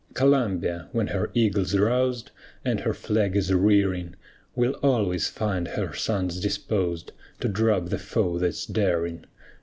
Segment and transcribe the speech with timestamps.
[0.15, 2.31] Columbia, when her eagle's roused,
[2.65, 4.15] And her flag is rearing
[4.55, 9.27] Will always find her sons disposed To drub the foe that's daring.